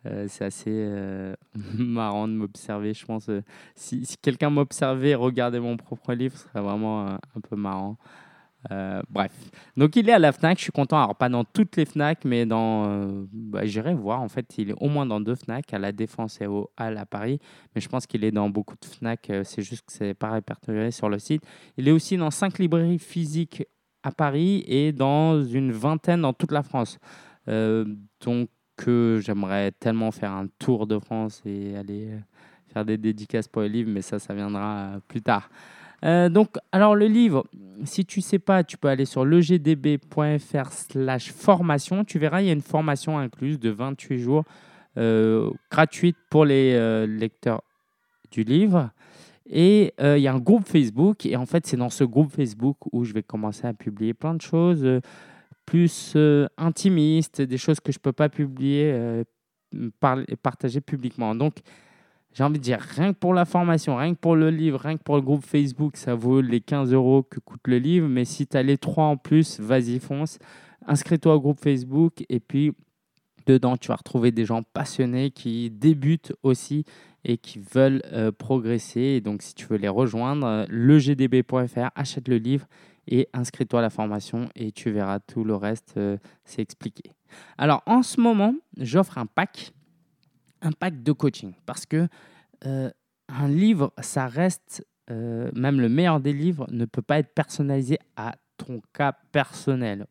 [0.06, 0.92] Euh, c'est assez
[1.78, 2.96] marrant de m'observer.
[2.96, 3.30] Je pense
[3.76, 7.98] si, si quelqu'un m'observait et regardait mon propre livre, ce serait vraiment un peu marrant.
[8.72, 9.32] Euh, bref.
[9.78, 10.98] Donc il est à la FNAC, je suis content.
[10.98, 12.86] Alors pas dans toutes les FNAC, mais dans...
[12.86, 14.22] Euh, bah, J'irai voir.
[14.22, 16.98] En fait, il est au moins dans deux FNAC, à la Défense et au Hall
[16.98, 17.40] à Paris.
[17.76, 19.30] Mais je pense qu'il est dans beaucoup de FNAC.
[19.30, 21.44] Euh, c'est juste que c'est pas répertorié sur le site.
[21.78, 23.64] Il est aussi dans cinq librairies physiques
[24.04, 27.00] à Paris et dans une vingtaine dans toute la France.
[27.48, 28.50] donc
[28.86, 32.10] j'aimerais tellement faire un tour de France et aller
[32.74, 35.50] faire des dédicaces pour les livres, mais ça, ça viendra plus tard.
[36.04, 37.46] Euh, donc, alors le livre,
[37.86, 42.04] si tu ne sais pas, tu peux aller sur legdb.fr slash formation.
[42.04, 44.44] Tu verras, il y a une formation incluse de 28 jours
[44.98, 47.64] euh, gratuite pour les euh, lecteurs
[48.32, 48.90] du livre.
[49.46, 51.26] Et il y a un groupe Facebook.
[51.26, 54.34] Et en fait, c'est dans ce groupe Facebook où je vais commencer à publier plein
[54.34, 55.02] de choses
[55.66, 56.18] plus
[56.58, 59.24] intimistes, des choses que je ne peux pas publier,
[60.42, 61.36] partager publiquement.
[61.36, 61.56] Donc,
[62.34, 64.98] j'ai envie de dire, rien que pour la formation, rien que pour le livre, rien
[64.98, 68.08] que pour le groupe Facebook, ça vaut les 15 euros que coûte le livre.
[68.08, 70.40] Mais si tu as les trois en plus, vas-y, fonce.
[70.88, 72.74] Inscris-toi au groupe Facebook et puis
[73.46, 76.86] dedans, tu vas retrouver des gens passionnés qui débutent aussi
[77.24, 79.02] et qui veulent euh, progresser.
[79.02, 82.66] Et donc, si tu veux les rejoindre, euh, legdb.fr, achète le livre
[83.08, 87.12] et inscris-toi à la formation et tu verras tout le reste, euh, c'est expliqué.
[87.58, 89.74] Alors, en ce moment, j'offre un pack
[90.64, 91.54] un pack de coaching.
[91.66, 92.08] Parce que
[92.66, 92.90] euh,
[93.28, 98.00] un livre, ça reste, euh, même le meilleur des livres, ne peut pas être personnalisé
[98.16, 100.06] à ton cas personnel.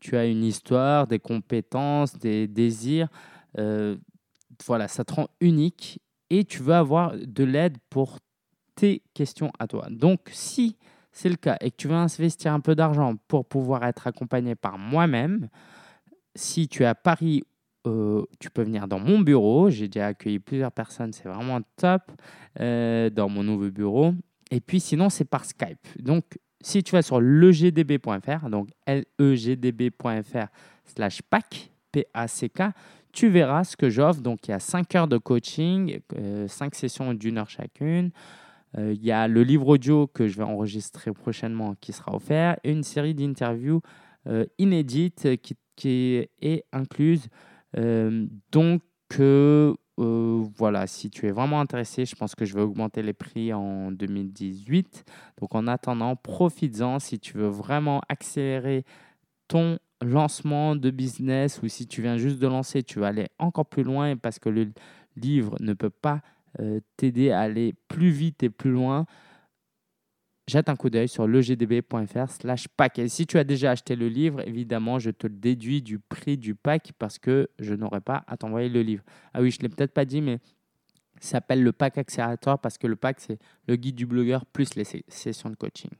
[0.00, 3.08] tu as une histoire, des compétences, des désirs.
[3.58, 3.96] Euh,
[4.64, 6.00] voilà, ça te rend unique
[6.30, 8.18] et tu veux avoir de l'aide pour
[8.74, 9.88] tes questions à toi.
[9.90, 10.76] Donc, si
[11.10, 14.54] c'est le cas et que tu veux investir un peu d'argent pour pouvoir être accompagné
[14.54, 15.48] par moi-même,
[16.34, 17.42] si tu es à Paris
[17.88, 19.70] euh, tu peux venir dans mon bureau.
[19.70, 22.02] J'ai déjà accueilli plusieurs personnes, c'est vraiment top
[22.60, 24.14] euh, dans mon nouveau bureau.
[24.50, 25.86] Et puis sinon, c'est par Skype.
[25.98, 26.24] Donc,
[26.60, 30.46] si tu vas sur legdb.fr, donc legdb.fr
[30.84, 32.62] slash PAC, P-A-C-K,
[33.12, 34.20] tu verras ce que j'offre.
[34.20, 38.10] Donc, il y a 5 heures de coaching, 5 euh, sessions d'une heure chacune.
[38.76, 42.70] Il y a le livre audio que je vais enregistrer prochainement qui sera offert et
[42.70, 43.80] une série d'interviews
[44.58, 45.26] inédites
[45.78, 47.28] qui, est incluse
[47.74, 48.82] donc,
[49.20, 53.12] euh, euh, voilà, si tu es vraiment intéressé, je pense que je vais augmenter les
[53.12, 55.04] prix en 2018.
[55.40, 58.84] Donc, en attendant, profites-en si tu veux vraiment accélérer
[59.48, 63.66] ton lancement de business ou si tu viens juste de lancer, tu vas aller encore
[63.66, 64.72] plus loin parce que le
[65.16, 66.20] livre ne peut pas
[66.96, 69.06] t'aider à aller plus vite et plus loin
[70.48, 72.98] jette un coup d'œil sur legdb.fr slash pack.
[72.98, 76.36] Et si tu as déjà acheté le livre, évidemment, je te le déduis du prix
[76.36, 79.04] du pack parce que je n'aurai pas à t'envoyer le livre.
[79.34, 80.38] Ah oui, je ne l'ai peut-être pas dit, mais
[81.20, 84.74] ça s'appelle le pack accélérateur parce que le pack, c'est le guide du blogueur plus
[84.74, 85.90] les sessions de coaching.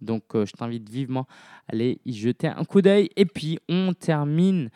[0.00, 1.26] Donc, euh, je t'invite vivement
[1.68, 3.10] à aller y jeter un coup d'œil.
[3.16, 4.70] Et puis, on termine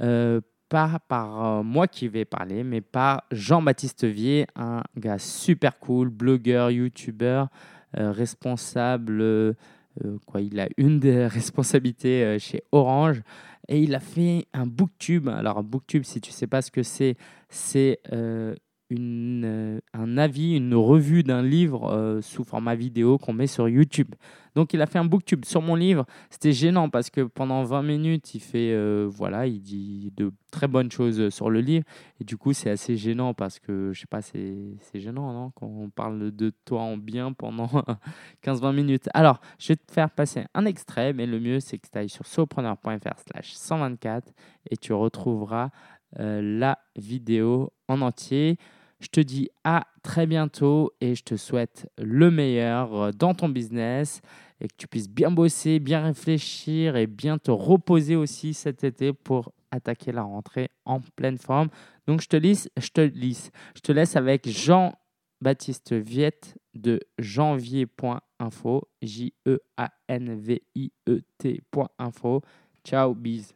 [0.00, 5.78] euh, pas par euh, moi qui vais parler, mais par Jean-Baptiste Vier, un gars super
[5.78, 7.48] cool, blogueur, youtubeur,
[7.96, 9.52] responsable, euh,
[10.04, 13.22] euh, quoi, il a une des responsabilités chez Orange
[13.68, 15.28] et il a fait un booktube.
[15.28, 17.16] Alors un booktube, si tu sais pas ce que c'est,
[17.48, 18.00] c'est
[18.94, 24.14] une, un avis, une revue d'un livre sous format vidéo qu'on met sur YouTube.
[24.54, 26.06] Donc il a fait un booktube sur mon livre.
[26.30, 30.68] C'était gênant parce que pendant 20 minutes, il fait euh, voilà, il dit de très
[30.68, 31.84] bonnes choses sur le livre
[32.20, 35.66] et du coup, c'est assez gênant parce que je sais pas, c'est gênant non quand
[35.66, 37.68] on parle de toi en bien pendant
[38.44, 39.08] 15-20 minutes.
[39.14, 42.08] Alors, je vais te faire passer un extrait, mais le mieux c'est que tu ailles
[42.08, 44.22] sur sopreneur.fr/124
[44.70, 45.70] et tu retrouveras
[46.20, 48.56] euh, la vidéo en entier.
[49.04, 53.50] Je te dis à très bientôt et je te souhaite le meilleur euh, dans ton
[53.50, 54.22] business
[54.62, 59.12] et que tu puisses bien bosser, bien réfléchir et bien te reposer aussi cet été
[59.12, 61.68] pour attaquer la rentrée en pleine forme.
[62.06, 68.88] Donc je te laisse, je te laisse, je te laisse avec Jean-Baptiste Viette de janvier.info,
[69.02, 69.52] J-E-A-N-V-I-E-T.info.
[72.84, 73.54] Ciao, bis.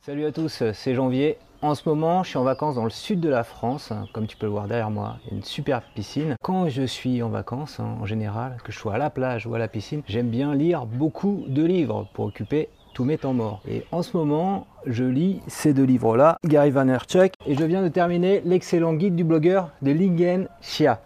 [0.00, 1.38] Salut à tous, c'est Janvier.
[1.64, 3.92] En ce moment, je suis en vacances dans le sud de la France.
[4.12, 6.34] Comme tu peux le voir derrière moi, il y a une superbe piscine.
[6.42, 9.54] Quand je suis en vacances, hein, en général, que je sois à la plage ou
[9.54, 13.62] à la piscine, j'aime bien lire beaucoup de livres pour occuper tous mes temps morts.
[13.68, 17.88] Et en ce moment, je lis ces deux livres-là, Gary Vaynerchuk, et je viens de
[17.88, 21.00] terminer l'excellent guide du blogueur de Lingen Xia.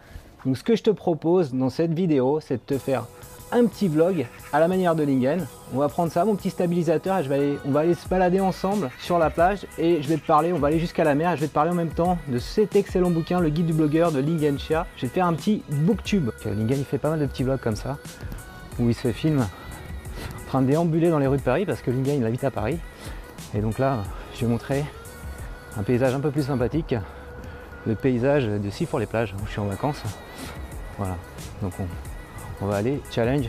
[0.46, 3.04] Donc ce que je te propose dans cette vidéo, c'est de te faire
[3.52, 5.46] un petit vlog à la manière de Lingen.
[5.74, 8.90] On va prendre ça, mon petit stabilisateur, et je on va aller se balader ensemble
[8.98, 11.42] sur la plage et je vais te parler, on va aller jusqu'à la mer je
[11.42, 14.20] vais te parler en même temps de cet excellent bouquin, le guide du blogueur de
[14.20, 14.86] Lingen Chia.
[14.96, 16.30] Je vais te faire un petit booktube.
[16.44, 17.98] Lingen il fait pas mal de petits vlogs comme ça,
[18.78, 21.90] où il se filme en train de déambuler dans les rues de Paris parce que
[21.90, 22.78] Lingen il habite à Paris.
[23.54, 24.02] Et donc là,
[24.34, 24.84] je vais montrer
[25.78, 26.94] un paysage un peu plus sympathique,
[27.86, 30.02] le paysage de Sifour les plages où je suis en vacances.
[30.98, 31.16] Voilà,
[31.60, 31.86] donc on,
[32.60, 33.48] on va aller challenge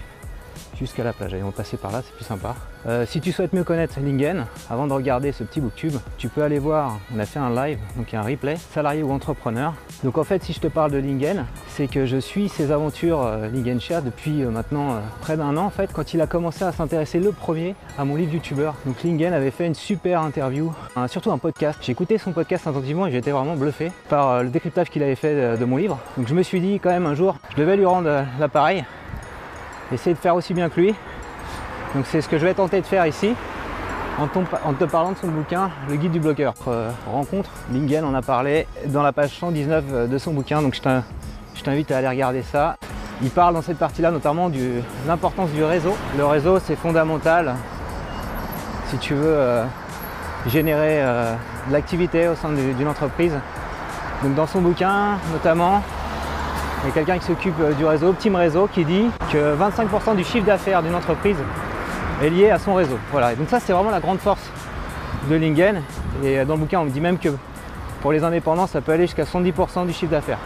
[0.80, 1.34] jusqu'à la plage.
[1.34, 2.56] Allez, on va passer par là, c'est plus sympa.
[2.88, 6.44] Euh, si tu souhaites mieux connaître Lingen, avant de regarder ce petit booktube, tu peux
[6.44, 9.74] aller voir, on a fait un live, donc un replay, salarié ou entrepreneur.
[10.04, 13.22] Donc en fait, si je te parle de Lingen, c'est que je suis ses aventures
[13.24, 13.50] euh,
[14.04, 17.20] depuis euh, maintenant euh, près d'un an en fait, quand il a commencé à s'intéresser
[17.20, 18.76] le premier à mon livre youtubeur.
[18.86, 20.72] Donc Lingen avait fait une super interview,
[21.08, 21.80] surtout un podcast.
[21.82, 25.58] J'ai écouté son podcast attentivement et j'étais vraiment bluffé par le décryptage qu'il avait fait
[25.58, 26.00] de mon livre.
[26.18, 28.84] Donc je me suis dit quand même un jour, je devais lui rendre l'appareil
[29.92, 30.96] essayer de faire aussi bien que lui.
[31.96, 33.34] Donc c'est ce que je vais tenter de faire ici
[34.20, 36.54] en, te parlant de son bouquin Le guide du blogueur.
[36.68, 40.76] Euh, rencontre, Lingen en a parlé dans la page 119 euh, de son bouquin, donc
[40.76, 42.78] je t'invite à aller regarder ça.
[43.22, 45.96] Il parle dans cette partie-là notamment de l'importance du réseau.
[46.18, 47.56] Le réseau c'est fondamental
[48.90, 49.66] si tu veux euh,
[50.48, 51.02] générer
[51.68, 53.34] de l'activité au sein d'une entreprise.
[54.24, 55.84] Donc dans son bouquin notamment,
[56.84, 60.16] il y a quelqu'un qui s'occupe euh, du réseau, Team Réseau, qui dit que 25%
[60.16, 61.38] du chiffre d'affaires d'une entreprise
[62.22, 62.98] est lié à son réseau.
[63.12, 64.50] Voilà, et donc ça c'est vraiment la grande force
[65.30, 65.82] de Lingen.
[66.24, 67.30] Et euh, dans le bouquin on me dit même que
[68.02, 70.40] pour les indépendants ça peut aller jusqu'à 70% du chiffre d'affaires.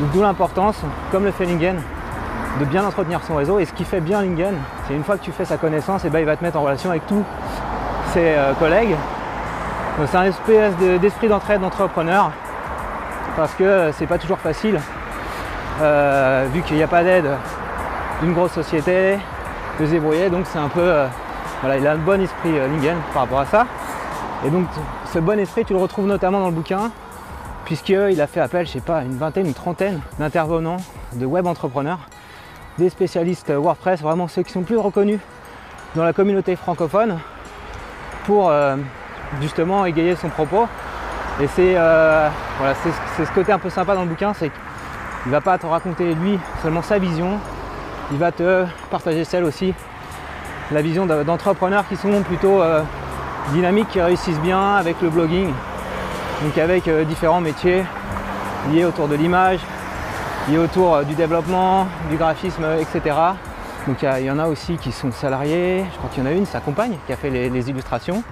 [0.00, 0.76] Donc d'où l'importance,
[1.10, 1.76] comme le fait Lingen,
[2.60, 3.58] de bien entretenir son réseau.
[3.58, 4.54] Et ce qui fait bien Lingen,
[4.86, 6.58] c'est une fois que tu fais sa connaissance, et eh ben, il va te mettre
[6.58, 7.24] en relation avec tous
[8.14, 8.94] ses euh, collègues.
[10.06, 12.30] C'est un espèce d'esprit d'entraide d'entrepreneur
[13.34, 14.78] parce que c'est pas toujours facile
[15.80, 17.28] euh, vu qu'il n'y a pas d'aide
[18.22, 19.18] d'une grosse société,
[19.78, 20.30] de se.
[20.30, 20.80] Donc c'est un peu.
[20.80, 21.06] Euh,
[21.60, 23.66] voilà, il a un bon esprit euh, Lingen par rapport à ça.
[24.46, 24.66] Et donc
[25.12, 26.90] ce bon esprit, tu le retrouves notamment dans le bouquin,
[27.66, 30.78] puisqu'il a fait appel, je sais pas, une vingtaine, une trentaine d'intervenants,
[31.14, 32.00] de web entrepreneurs,
[32.78, 35.20] des spécialistes WordPress, vraiment ceux qui sont plus reconnus
[35.94, 37.18] dans la communauté francophone,
[38.24, 38.52] pour
[39.40, 40.68] justement égayer son propos.
[41.40, 42.74] Et c'est voilà,
[43.16, 44.50] c'est ce côté un peu sympa dans le bouquin, c'est
[45.26, 47.38] il va pas te raconter lui seulement sa vision,
[48.12, 49.74] il va te partager celle aussi,
[50.70, 52.82] la vision d'entrepreneurs qui sont plutôt euh,
[53.52, 55.52] dynamiques, qui réussissent bien avec le blogging,
[56.42, 57.82] donc avec euh, différents métiers
[58.72, 59.58] liés autour de l'image,
[60.48, 63.16] liés autour euh, du développement, du graphisme, etc.
[63.88, 66.32] Donc il y, en a aussi qui sont salariés, je crois qu'il y en a
[66.32, 68.24] une, sa compagne, qui a fait les, illustrations,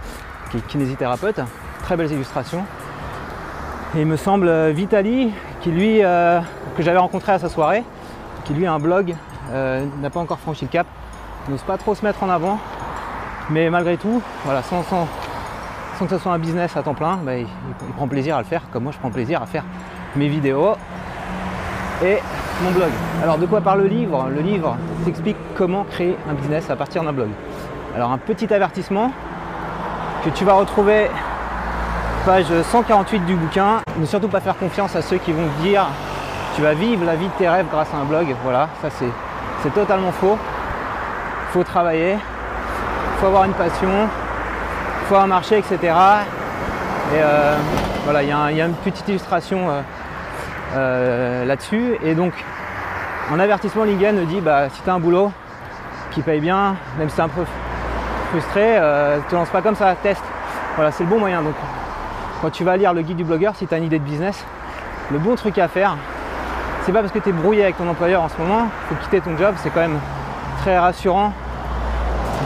[0.50, 1.40] qui est kinésithérapeute,
[1.82, 2.64] très belles illustrations.
[3.96, 5.32] Et il me semble Vitali,
[5.64, 6.40] qui lui, euh,
[6.76, 7.82] que j'avais rencontré à sa soirée,
[8.44, 9.16] qui lui a un blog,
[9.50, 10.86] euh, n'a pas encore franchi le cap,
[11.48, 12.58] n'ose pas trop se mettre en avant,
[13.48, 17.46] mais malgré tout, voilà, sans, que ce soit un business à temps plein, bah, il,
[17.96, 19.64] prend plaisir à le faire, comme moi je prends plaisir à faire
[20.16, 20.74] mes vidéos
[22.04, 22.18] et
[22.62, 22.90] mon blog.
[23.22, 24.28] Alors de quoi parle le livre?
[24.28, 27.30] Le livre t'explique comment créer un business à partir d'un blog.
[27.96, 29.12] Alors un petit avertissement
[30.26, 31.08] que tu vas retrouver
[32.24, 33.80] page 148 du bouquin.
[33.98, 35.86] Ne surtout pas faire confiance à ceux qui vont dire
[36.56, 38.34] tu vas vivre la vie de tes rêves grâce à un blog.
[38.42, 40.38] Voilà, ça c'est totalement faux.
[41.52, 44.08] Faut travailler, il faut avoir une passion,
[45.06, 45.78] faut un marché, etc.
[47.12, 47.56] Et euh,
[48.04, 49.80] voilà, il y, a une petite illustration euh,
[50.76, 51.96] euh, là-dessus.
[52.02, 52.32] Et donc,
[53.30, 55.30] en avertissement, Lingen dit bah, si tu un boulot
[56.10, 57.44] qui paye bien, même si tu un peu
[58.30, 58.78] frustré,
[59.28, 60.24] te lance pas comme ça, teste.
[60.76, 61.42] Voilà, c'est le bon moyen.
[61.42, 61.54] Donc,
[62.44, 64.44] quand tu vas lire le guide du blogueur, si tu as une idée de business,
[65.10, 65.96] le bon truc à faire,
[66.82, 69.22] c'est pas parce que tu es brouillé avec ton employeur en ce moment, faut quitter
[69.22, 69.98] ton job, c'est quand même
[70.58, 71.32] très rassurant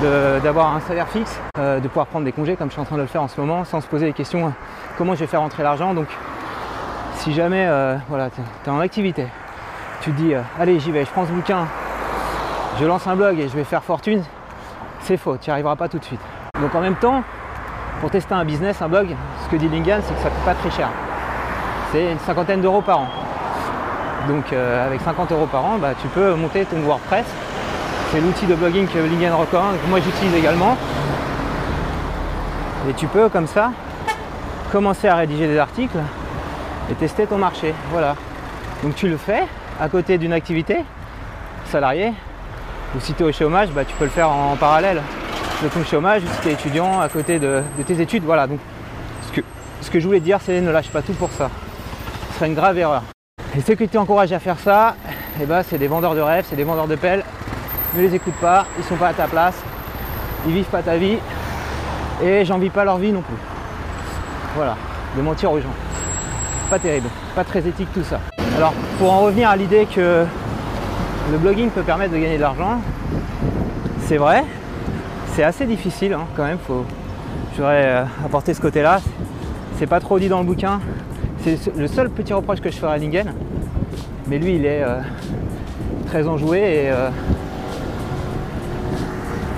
[0.00, 2.94] d'avoir un salaire fixe, euh, de pouvoir prendre des congés comme je suis en train
[2.94, 4.50] de le faire en ce moment, sans se poser les questions euh,
[4.96, 5.94] comment je vais faire rentrer l'argent.
[5.94, 6.06] Donc
[7.16, 9.26] si jamais euh, voilà, tu es en activité,
[10.00, 11.66] tu te dis allez j'y vais, je prends ce bouquin,
[12.78, 14.22] je lance un blog et je vais faire fortune,
[15.00, 16.20] c'est faux, tu n'y arriveras pas tout de suite.
[16.60, 17.24] Donc en même temps,
[18.00, 19.08] pour tester un business, un blog,
[19.44, 20.88] ce que dit Lingan, c'est que ça ne coûte pas très cher.
[21.92, 23.08] C'est une cinquantaine d'euros par an.
[24.28, 27.24] Donc avec 50 euros par an, bah, tu peux monter ton WordPress
[28.10, 30.76] c'est l'outil de blogging que Lingen recommande, que moi j'utilise également.
[32.88, 33.72] Et tu peux comme ça
[34.72, 35.98] commencer à rédiger des articles
[36.90, 37.74] et tester ton marché.
[37.90, 38.16] Voilà.
[38.82, 39.42] Donc tu le fais
[39.78, 40.78] à côté d'une activité
[41.66, 42.14] salariée.
[42.96, 45.02] Ou si tu es au chômage, bah, tu peux le faire en parallèle
[45.62, 48.24] de ton chômage, si tu es étudiant à côté de, tes études.
[48.24, 48.46] Voilà.
[48.46, 48.60] Donc
[49.80, 51.50] ce que, je voulais dire, c'est ne lâche pas tout pour ça.
[52.30, 53.02] Ce serait une grave erreur.
[53.56, 54.96] Et ceux qui t'encouragent à faire ça,
[55.40, 57.24] eh ben, c'est des vendeurs de rêves, c'est des vendeurs de pelles,
[57.94, 59.54] ne les écoute pas, ils sont pas à ta place,
[60.46, 61.16] ils vivent pas ta vie
[62.22, 63.36] et j'en vis pas leur vie non plus.
[64.54, 64.76] Voilà,
[65.16, 65.74] de mentir aux gens.
[66.68, 68.20] Pas terrible, pas très éthique tout ça.
[68.56, 70.26] Alors pour en revenir à l'idée que
[71.32, 72.80] le blogging peut permettre de gagner de l'argent,
[74.06, 74.44] c'est vrai,
[75.38, 76.84] c'est assez difficile hein, quand même, faut,
[77.56, 79.00] j'aurais euh, apporté ce côté-là.
[79.76, 80.80] C'est pas trop dit dans le bouquin.
[81.44, 83.32] C'est le seul petit reproche que je ferai à Lingen.
[84.26, 84.98] Mais lui il est euh,
[86.08, 87.10] très enjoué et euh,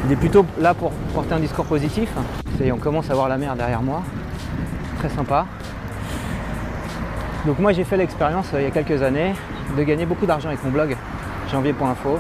[0.05, 2.11] il est plutôt là pour porter un discours positif.
[2.71, 4.03] on commence à voir la mer derrière moi.
[4.99, 5.47] Très sympa.
[7.47, 9.33] Donc moi j'ai fait l'expérience euh, il y a quelques années
[9.79, 10.95] de gagner beaucoup d'argent avec mon blog
[11.51, 12.19] janvier.info.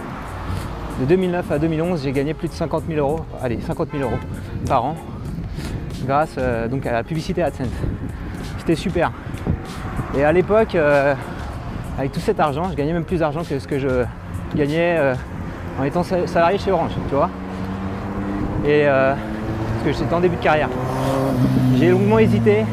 [1.00, 4.18] De 2009 à 2011 j'ai gagné plus de 50 000 euros, allez 50 000 euros
[4.66, 4.96] par an
[6.06, 7.68] grâce euh, donc à la publicité AdSense.
[8.58, 9.12] C'était super.
[10.16, 11.14] Et à l'époque, euh,
[11.98, 14.04] avec tout cet argent, je gagnais même plus d'argent que ce que je
[14.54, 14.98] gagnais
[15.78, 17.30] en étant salarié chez Orange, tu vois
[18.64, 20.68] et euh, parce que j'étais en début de carrière.
[21.76, 22.64] J'ai longuement hésité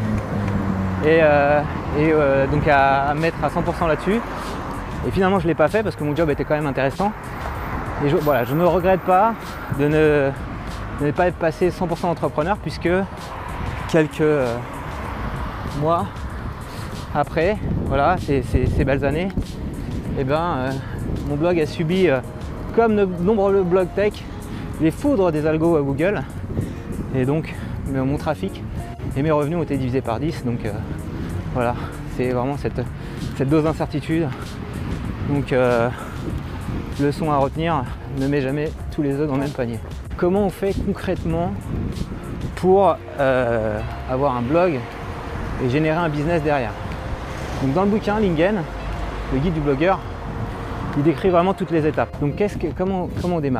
[1.06, 1.62] et, euh,
[1.98, 4.20] euh, donc à, mettre à 100% là-dessus.
[5.08, 7.12] Et finalement, je ne l'ai pas fait parce que mon job était quand même intéressant.
[8.06, 9.34] Et je, voilà, je ne regrette pas
[9.80, 12.90] de ne, pas être passé 100% entrepreneur puisque
[13.90, 14.24] quelques
[15.82, 16.06] mois
[17.16, 19.30] après, voilà, ces, belles années,
[20.20, 20.70] eh ben,
[21.28, 22.08] mon blog a subi,
[22.76, 24.14] comme de nombreux blogs tech,
[24.82, 26.22] les foudres des algos à Google.
[27.16, 27.54] Et donc
[27.92, 28.64] mon trafic
[29.16, 30.46] et mes revenus ont été divisés par 10.
[30.46, 30.72] Donc euh,
[31.54, 31.76] voilà,
[32.16, 32.82] c'est vraiment cette,
[33.48, 34.28] dose d'incertitude.
[35.30, 35.90] Donc euh,
[37.00, 37.84] leçon à retenir,
[38.20, 39.80] ne mets jamais tous les œufs dans le même panier.
[40.18, 41.52] Comment on fait concrètement
[42.56, 43.80] pour euh,
[44.10, 44.80] avoir un blog
[45.64, 46.72] et générer un business derrière?
[47.62, 48.62] Donc dans le bouquin Lingen,
[49.34, 50.00] le guide du blogueur,
[50.98, 52.20] il décrit vraiment toutes les étapes.
[52.20, 52.34] Donc
[52.78, 53.56] comment on démarre?